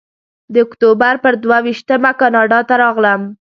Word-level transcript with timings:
د 0.53 0.55
اکتوبر 0.65 1.13
پر 1.23 1.33
دوه 1.43 1.57
ویشتمه 1.65 2.11
کاناډا 2.19 2.59
ته 2.67 2.75
راغلم. 2.83 3.21